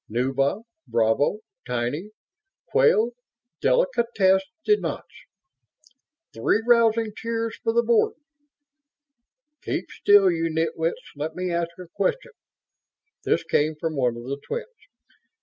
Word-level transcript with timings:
_""Nubile! 0.09 0.65
Bravo, 0.87 1.41
Tiny! 1.67 2.09
Quelle 2.65 3.11
delicatesse 3.61 4.47
de 4.65 4.75
nuance!" 4.77 5.27
"Three 6.33 6.59
rousing 6.65 7.13
cheers 7.15 7.55
for 7.57 7.71
the 7.71 7.83
Board!" 7.83 8.15
"Keep 9.61 9.91
still, 9.91 10.31
you 10.31 10.49
nitwits! 10.49 11.11
Let 11.15 11.35
me 11.35 11.51
ask 11.51 11.69
a 11.77 11.85
question!" 11.87 12.31
This 13.25 13.43
came 13.43 13.75
from 13.75 13.95
one 13.95 14.17
of 14.17 14.23
the 14.23 14.41
twins. 14.43 14.73